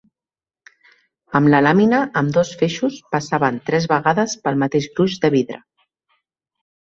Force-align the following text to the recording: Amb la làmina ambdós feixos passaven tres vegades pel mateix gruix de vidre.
Amb 1.39 1.49
la 1.53 1.59
làmina 1.65 1.99
ambdós 2.21 2.53
feixos 2.61 2.97
passaven 3.15 3.59
tres 3.69 3.87
vegades 3.91 4.33
pel 4.47 4.57
mateix 4.65 4.87
gruix 4.97 5.19
de 5.27 5.31
vidre. 5.39 5.61